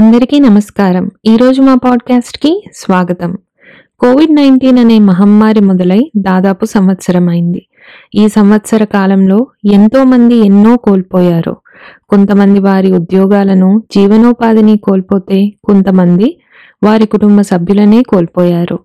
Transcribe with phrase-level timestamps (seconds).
[0.00, 1.10] అందరికీ నమస్కారం.
[1.26, 3.38] ఈరోజు మా పాడ్కాస్ట్కి స్వాగతం.
[4.00, 7.66] కోవిడ్ నైన్టీన్ అనే మహమ్మారి మొదలై దాదాపు సంవత్సరం అయింది.
[8.14, 11.56] ఈ సంవత్సర కాలంలో ఎంతో మంది ఎన్నో కోల్పోయారు.
[12.08, 16.40] కొంతమంది వారి ఉద్యోగాలను జీవనోపాధిని కోల్పోతే కొంతమంది
[16.84, 18.78] వారి కుటుంబ సభ్యులనే కోల్పోయారు.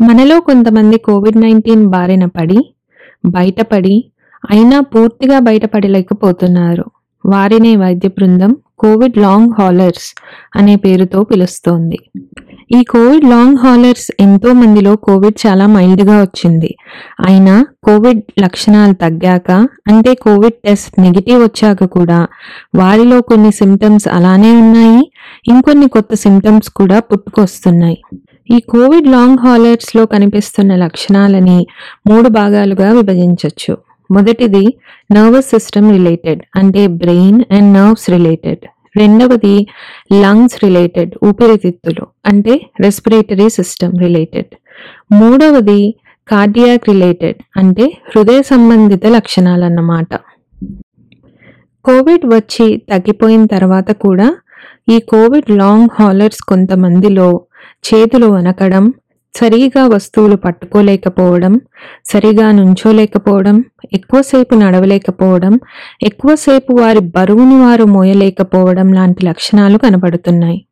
[0.00, 2.74] మనలో కొంతమంది కోవిడ్ నైన్టీన్ బారిన పడి
[3.24, 4.12] బయటపడి
[4.50, 6.84] అయినా పూర్తిగా బయటపడలేకపోతున్నారు.
[7.26, 10.14] వారినే వైద్య బృందం కోవిడ్ లాంగ్ హాలర్స్
[10.56, 11.98] అనే పేరుతో పిలుస్తోంది.
[12.76, 16.74] ఈ కోవిడ్ లాంగ్ హాలర్స్ ఎంతో మందిలో కోవిడ్ చాలా మైల్డ్గా వచ్చింది.
[17.26, 19.50] అయినా కోవిడ్ లక్షణాలు తగ్గాక
[19.88, 22.26] అంటే కోవిడ్ టెస్ట్ నెగిటివ్ వచ్చాక కూడా
[22.74, 25.12] వారిలో కొన్ని సిమ్టమ్స్ అలానే ఉన్నాయి.
[25.48, 27.98] ఇంకొన్ని కొత్త సిమ్టమ్స్ కూడా పుట్టుకొస్తున్నాయి.
[28.56, 31.66] ఈ కోవిడ్ లాంగ్ హాలర్స్లో కనిపిస్తున్న లక్షణాలని
[32.06, 34.64] మూడు భాగాలుగా విభజించవచ్చు మొదటిది
[35.12, 38.64] నర్వస్ సిస్టమ్ రిలేటెడ్ అంటే బ్రెయిన్ అండ్ నర్వ్స్ రిలేటెడ్
[38.96, 39.56] రెండవది
[40.12, 44.52] లంగ్స్ రిలేటెడ్ ఊపిరితిత్తులు అంటే రెస్పిరేటరీ సిస్టమ్ రిలేటెడ్
[45.12, 45.80] మూడవది
[46.28, 50.10] కార్డియాక్ రిలేటెడ్ అంటే హృదయ సంబంధిత లక్షణాలన్నమాట.
[51.84, 54.28] కోవిడ్ వచ్చి తగ్గిపోయిన తర్వాత కూడా
[54.88, 57.28] ఈ కోవిడ్ లాంగ్ హాలర్స్ కొంతమందిలో
[57.84, 58.84] చేతులు వనకడం
[59.34, 61.60] సరిగా వస్తువులు పట్టుకోలేకపోవడం
[62.04, 65.60] సరిగా నుంచోలేకపోవడం ఎక్కువసేపు నడవలేకపోవడం
[66.02, 70.64] ఎక్కువసేపు వారి బరువుని వారు మోయలేకపోవడం లాంటి లక్షణాలు కనబడుతున్నాయి.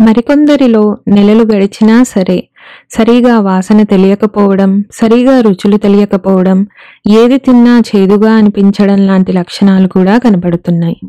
[0.00, 2.48] మరికొందరిలో నెలలు గడిచినా సరే
[2.90, 6.66] సరిగా వాసన తెలియకపోవడం సరిగా రుచులు తెలియకపోవడం
[7.10, 11.00] ఏది తిన్నా చేదుగా అనిపించడం లాంటి లక్షణాలు కూడా కనబడుతున్నాయి.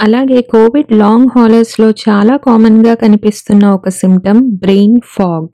[0.00, 5.48] అలాగే కోవిడ్ లాంగ్ హాలర్స్లో చాలా కామన్గా కనిపిస్తున్న ఒక సిమ్టమ్ బ్రెయిన్ ఫాగ్.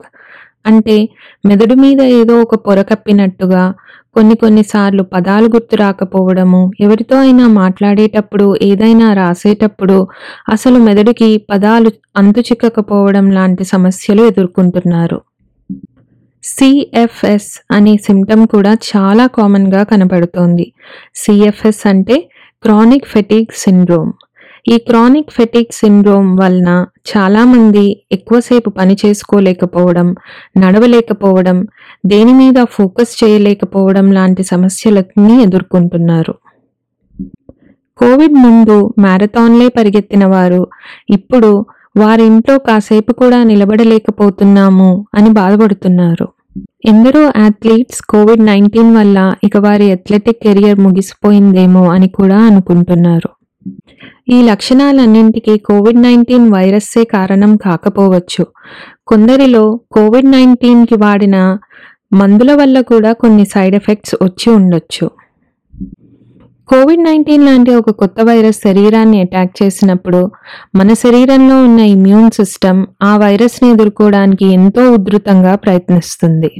[0.65, 1.09] అంటే
[1.45, 3.73] మెదడు మీద ఏదో ఒక పొర కప్పినట్టుగా
[4.15, 10.07] కొన్ని కొన్నిసార్లు పదాలు గుర్తు రాకపోవడము ఎవరితో అయినా మాట్లాడేటప్పుడు ఏదైనా రాసేటప్పుడు
[10.49, 15.21] అసలు మెదడుకి పదాలు అంతు చిక్కకపోవడం లాంటి సమస్యలు ఎదుర్కొంటున్నారు.
[16.43, 20.73] సిఎఫ్ఎస్ అనే సిమ్టమ్ కూడా చాలా కామన్గా కనబడుతోంది.
[21.15, 22.29] సిఎఫ్ఎస్ అంటే
[22.63, 24.13] క్రానిక్ ఫెటిక్ సిండ్రోమ్.
[24.65, 30.15] ఈ క్రానిక్ ఫెటిక్ సిండ్రోమ్ వలన చాలామంది ఎక్కువసేపు పని చేసుకోలేకపోవడం
[30.57, 31.67] నడవలేకపోవడం
[32.05, 36.33] దేని మీద ఫోకస్ చేయలేకపోవడం లాంటి సమస్యలని ఎదుర్కొంటున్నారు.
[37.99, 40.61] కోవిడ్ ముందు మ్యారథాన్లే పరిగెత్తిన వారు
[41.09, 41.51] ఇప్పుడు
[41.97, 46.27] వారి ఇంట్లో కాసేపు కూడా నిలబడలేకపోతున్నాము అని బాధపడుతున్నారు.
[46.85, 53.29] ఎందరో అథ్లీట్స్ కోవిడ్ నైన్టీన్ వల్ల ఇక వారి అథ్లెటిక్ కెరియర్ ముగిసిపోయిందేమో అని కూడా అనుకుంటున్నారు.
[54.29, 58.45] ఈ లక్షణాలన్నింటికీ కోవిడ్ నైన్టీన్ వైరస్సే కారణం కాకపోవచ్చు.
[59.07, 61.57] కొందరిలో కోవిడ్ నైన్టీన్కి వాడిన
[62.13, 65.11] మందుల వల్ల కూడా కొన్ని సైడ్ ఎఫెక్ట్స్ వచ్చి ఉండొచ్చు.
[66.67, 70.31] కోవిడ్ నైన్టీన్ లాంటి ఒక కొత్త వైరస్ శరీరాన్ని అటాక్ చేసినప్పుడు
[70.75, 76.51] మన శరీరంలో ఉన్న ఇమ్యూన్ సిస్టమ్ ఆ వైరస్ని ఎదుర్కోవడానికి ఎంతో ఉధృతంగా ప్రయత్నిస్తుంది.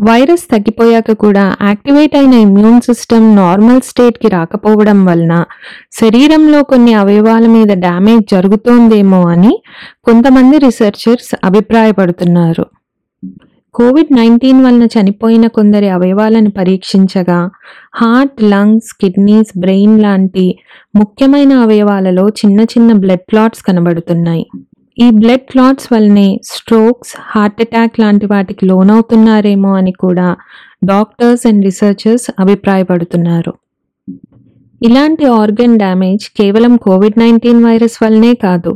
[0.00, 5.44] వైరస్ తగ్గిపోయాక కూడా యాక్టివేట్ అయిన ఇమ్యూన్ సిస్టమ్ నార్మల్ స్టేట్కి రాకపోవడం వలన
[5.92, 9.62] శరీరంలో కొన్ని అవయవాల మీద డ్యామేజ్ జరుగుతోందేమో అని
[10.04, 12.66] కొంతమంది రీసెర్చర్స్ అభిప్రాయపడుతున్నారు.
[13.74, 17.50] కోవిడ్ నైన్టీన్ వలన చనిపోయిన కొందరి అవయవాలను పరీక్షించగా
[17.94, 20.58] హార్ట్ లంగ్స్ కిడ్నీస్ బ్రెయిన్ లాంటి
[20.96, 24.46] ముఖ్యమైన అవయవాలలో చిన్న చిన్న బ్లడ్ క్లాట్స్ కనబడుతున్నాయి.
[24.98, 30.28] ఈ బ్లడ్ క్లాట్స్ వల్లనే స్ట్రోక్స్ హార్ట్ అటాక్ లాంటి వాటికి లోనవుతున్నారేమో అని కూడా
[30.84, 33.52] డాక్టర్స్ అండ్ రీసెర్చర్స్ అభిప్రాయపడుతున్నారు.
[34.80, 38.72] ఇలాంటి ఆర్గన్ డ్యామేజ్ కేవలం కోవిడ్ నైన్టీన్ వైరస్ వల్లనే కాదు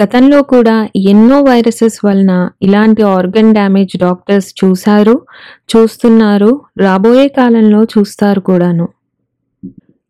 [0.00, 0.76] గతంలో కూడా
[1.12, 5.16] ఎన్నో వైరసెస్ వలన ఇలాంటి ఆర్గన్ డ్యామేజ్ డాక్టర్స్ చూశారు
[5.74, 6.50] చూస్తున్నారు
[6.84, 8.86] రాబోయే కాలంలో చూస్తారు కూడాను.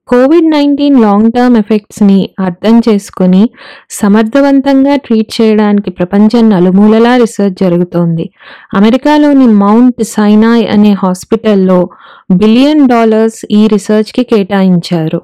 [0.08, 3.50] కోవిడ్ నైన్టీన్ లాంగ్ టర్మ్ ఎఫెక్ట్స్ని అర్థం చేసుకుని
[3.90, 8.30] సమర్థవంతంగా ట్రీట్ చేయడానికి ప్రపంచం నలుమూలలా రీసెర్చ్ జరుగుతోంది.
[8.74, 11.88] అమెరికాలోని మౌంట్ సైనాయ్ అనే హాస్పిటల్లో
[12.32, 15.22] బిలియన్ డాలర్స్ ఈ రీసెర్చ్కి కేటాయించారు.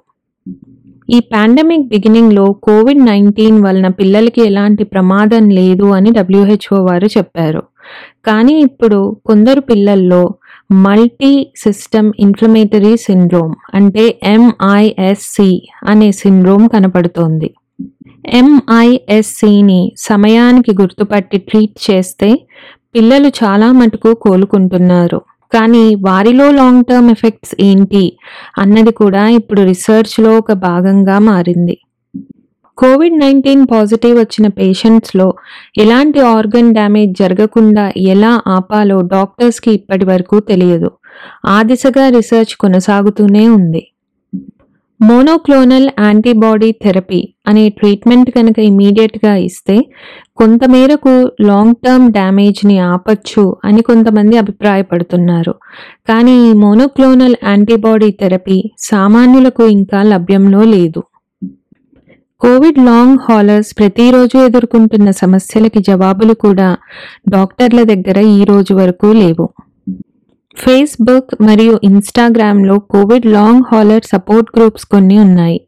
[1.11, 7.62] ఈ పాండమిక్ బిగినింగ్లో కోవిడ్ నైన్టీన్ వలన పిల్లలకి ఎలాంటి ప్రమాదం లేదు అని డబ్ల్యూహెచ్ఓ వారు చెప్పారు.
[8.26, 10.35] కానీ ఇప్పుడు కొందరు పిల్లల్లో
[10.70, 17.55] మల్టీ సిస్టమ్ ఇన్ఫ్లమేటరీ సిండ్రోమ్ అంటే ఎంఐఎస్సి అనే సిండ్రోమ్ కనపడుతోంది.
[18.34, 22.46] ఎంఐఎస్సిని సమయానికి గుర్తుపట్టి ట్రీట్ చేస్తే
[22.94, 25.20] పిల్లలు చాలా మటుకు కోలుకుంటున్నారు.
[25.55, 28.05] కానీ వారిలో లాంగ్ టర్మ్ ఎఫెక్ట్స్ ఏంటి
[28.58, 31.78] అన్నది కూడా ఇప్పుడు రీసెర్చ్లో ఒక భాగంగా మారింది.
[32.81, 35.35] కోవిడ్ నైన్టీన్ పాజిటివ్ వచ్చిన పేషెంట్స్లో
[35.79, 40.91] ఎలాంటి ఆర్గన్ డ్యామేజ్ జరగకుండా ఎలా ఆపాలో డాక్టర్స్కి ఇప్పటి వరకు తెలియదు.
[41.47, 43.82] ఆ దిశగా రీసెర్చ్ కొనసాగుతూనే ఉంది.
[45.00, 49.76] మోనోక్లోనల్ యాంటీబాడీ థెరపీ అనే ట్రీట్మెంట్ కనుక ఇమీడియట్గా ఇస్తే
[50.37, 55.55] కొంతమేరకు లాంగ్ టర్మ్ డ్యామేజ్ని ఆపచ్చు అని కొంతమంది అభిప్రాయపడుతున్నారు.
[56.09, 61.03] కానీ ఈ మోనోక్లోనల్ యాంటీబాడీ థెరపీ సామాన్యులకు ఇంకా లభ్యంలో లేదు.
[62.40, 66.69] కోవిడ్ లాంగ్ హాలర్స్ ప్రతిరోజు ఎదుర్కొంటున్న సమస్యలకి జవాబులు కూడా
[67.28, 69.46] డాక్టర్ల దగ్గర ఈ రోజు వరకు లేవు.
[70.56, 75.60] ఫేస్బుక్ మరియు ఇన్స్టాగ్రామ్లో Covid long hauler support groups కొన్ని ఉన్నాయి.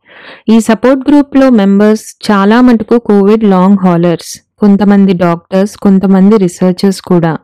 [0.48, 7.34] ఈ సపోర్ట్ గ్రూప్లో మెంబర్స్ చాలా మటుకు కోవిడ్ లాంగ్ హాలర్స్ కొంతమంది డాక్టర్స్ కొంతమంది రీసెర్చర్స్ కూడా.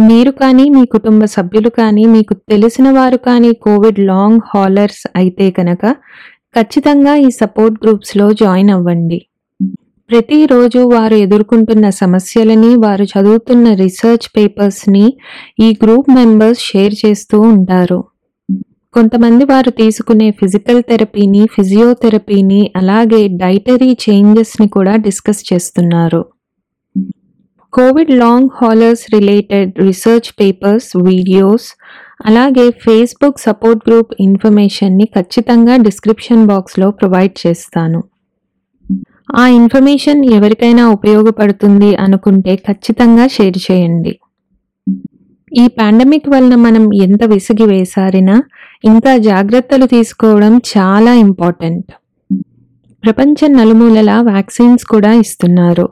[0.00, 5.84] మీరు కానీ మీ కుటుంబ సభ్యులు కానీ మీకు తెలిసిన వారు కానీ కోవిడ్ లాంగ్ హాలర్స్ అయితే కనుక
[6.56, 9.26] ఖచ్చితంగా ఈ సపోర్ట్ గ్రూప్స్లో జాయిన్ అవ్వండి.
[10.10, 15.14] ప్రతిరోజు వారు ఎదుర్కొంటున్న సమస్యలని వారు చదువుతున్న రీసెర్చ్ పేపర్స్ని
[15.60, 18.04] ఈ గ్రూప్ మెంబర్స్ షేర్ చేస్తూ ఉంటారు.
[18.94, 26.24] కొంతమంది వారు తీసుకునే ఫిజికల్ థెరపీని ఫిజియోథెరపీని అలాగే డైటరీ చేంజెస్ని కూడా డిస్కస్ చేస్తున్నారు.
[27.72, 31.68] COVID long haulers related research papers videos
[32.24, 38.00] అలాగే ఫేస్బుక్ సపోర్ట్ గ్రూప్ ఇన్ఫర్మేషన్ని ఖచ్చితంగా డిస్క్రిప్షన్ బాక్స్లో ప్రొవైడ్ చేస్తాను.
[39.36, 44.12] ఆ ఇన్ఫర్మేషన్ ఎవరికైనా ఉపయోగపడుతుంది అనుకుంటే ఖచ్చితంగా షేర్ చేయండి.
[45.52, 48.36] ఈ పాండమిక్ వలన మనం ఎంత విసిగి వేసారినా
[48.84, 51.90] ఇంకా జాగ్రత్తలు తీసుకోవడం చాలా ఇంపార్టెంట్
[53.04, 55.86] ప్రపంచ నలుమూలల వ్యాక్సిన్స్ కూడా ఇస్తున్నారు.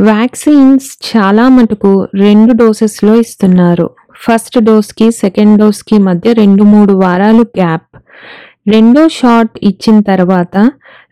[0.00, 3.86] వ్యాక్సిన్స్ చాలా మటుకు రెండు డోసెస్లో ఇస్తున్నారు.
[4.24, 7.96] ఫస్ట్ డోస్కి సెకండ్ డోస్కి మధ్య రెండు మూడు వారాలు గ్యాప్.
[8.68, 10.56] రెండో షాట్ ఇచ్చిన తర్వాత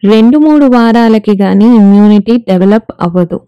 [0.05, 3.41] రెండు మూడు వారాలకి కానీ ఇమ్యూనిటీ డెవలప్ అవ్వదు.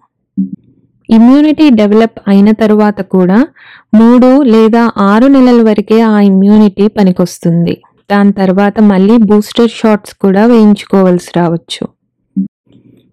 [1.09, 3.47] ఇమ్యూనిటీ డెవలప్ అయిన తర్వాత కూడా
[3.95, 7.83] మూడు లేదా ఆరు నెలల వరకే ఆ ఇమ్యూనిటీ పనికొస్తుంది.
[8.11, 11.85] దాని తర్వాత మళ్ళీ బూస్టర్ షాట్స్ కూడా వేయించుకోవాల్సి రావచ్చు.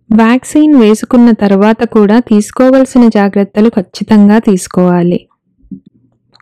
[0.10, 5.28] వ్యాక్సిన్ వేసుకున్న తర్వాత కూడా తీసుకోవాల్సిన జాగ్రత్తలు ఖచ్చితంగా తీసుకోవాలి.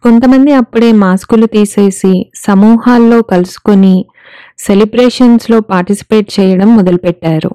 [0.03, 4.05] కొంతమంది అప్పుడే మాస్కులు తీసేసి సమూహాల్లో కలుసుకొని
[4.59, 7.49] సెలబ్రేషన్స్లో పార్టిసిపేట్ చేయడం మొదలుపెట్టారు.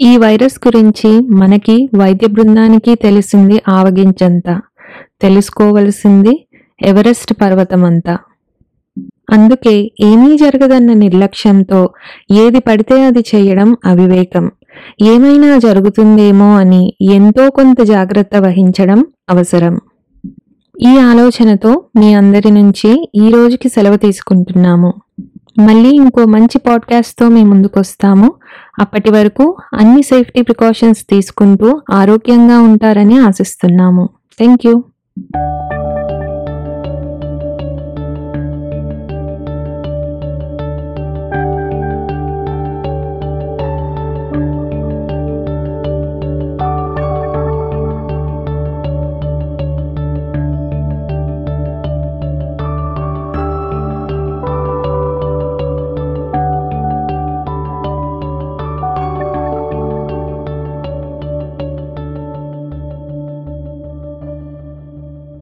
[0.00, 4.60] ఈ వైరస్ గురించి మనకి వైద్య బృందానికి తెలిసింది ఆవగించంత.
[5.22, 6.46] తెలుసుకోవలసింది
[6.82, 8.18] ఎవరెస్ట్ పర్వతమంతా.
[9.30, 11.90] అందుకే ఏమీ జరగదన్న నిర్లక్ష్యంతో
[12.32, 14.50] ఏది పడితే అది చేయడం అవివేకం.
[15.02, 19.80] ఏమైనా జరుగుతుందేమో అని ఎంతో కొంత జాగ్రత్త వహించడం అవసరం.
[20.82, 24.94] ఈ ఆలోచనతో మీ అందరి నుంచి ఈ రోజుకి సెలవు తీసుకుంటున్నాము.
[25.58, 28.32] మళ్ళీ ఇంకో మంచి పాడ్కాస్ట్తో మీ ముందుకు వస్తాము
[28.78, 34.08] అప్పటి వరకు అన్ని సేఫ్టీ ప్రికాషన్స్ తీసుకుంటూ ఆరోగ్యంగా ఉంటారని ఆశిస్తున్నాము.
[34.38, 34.84] Thank you